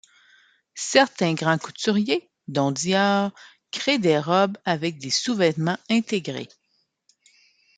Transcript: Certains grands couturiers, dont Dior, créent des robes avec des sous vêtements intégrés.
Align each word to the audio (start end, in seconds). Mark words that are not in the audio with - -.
Certains 0.73 1.35
grands 1.35 1.59
couturiers, 1.59 2.31
dont 2.47 2.71
Dior, 2.71 3.31
créent 3.69 3.99
des 3.99 4.17
robes 4.17 4.57
avec 4.65 4.97
des 4.97 5.11
sous 5.11 5.35
vêtements 5.35 5.77
intégrés. 5.91 6.49